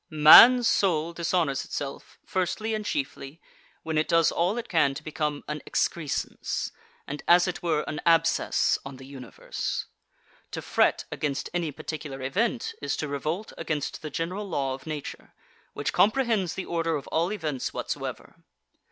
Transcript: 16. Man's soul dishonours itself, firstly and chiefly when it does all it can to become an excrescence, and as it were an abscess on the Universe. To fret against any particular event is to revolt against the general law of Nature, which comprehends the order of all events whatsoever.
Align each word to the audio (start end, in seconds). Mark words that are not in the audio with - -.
16. 0.09 0.23
Man's 0.23 0.67
soul 0.67 1.13
dishonours 1.13 1.63
itself, 1.63 2.17
firstly 2.25 2.73
and 2.73 2.83
chiefly 2.83 3.39
when 3.83 3.99
it 3.99 4.07
does 4.07 4.31
all 4.31 4.57
it 4.57 4.67
can 4.67 4.95
to 4.95 5.03
become 5.03 5.43
an 5.47 5.61
excrescence, 5.67 6.71
and 7.05 7.21
as 7.27 7.47
it 7.47 7.61
were 7.61 7.83
an 7.83 8.01
abscess 8.03 8.79
on 8.83 8.95
the 8.97 9.05
Universe. 9.05 9.85
To 10.53 10.61
fret 10.63 11.05
against 11.11 11.51
any 11.53 11.71
particular 11.71 12.19
event 12.23 12.73
is 12.81 12.97
to 12.97 13.07
revolt 13.07 13.53
against 13.59 14.01
the 14.01 14.09
general 14.09 14.49
law 14.49 14.73
of 14.73 14.87
Nature, 14.87 15.35
which 15.73 15.93
comprehends 15.93 16.55
the 16.55 16.65
order 16.65 16.95
of 16.95 17.05
all 17.09 17.31
events 17.31 17.71
whatsoever. 17.71 18.37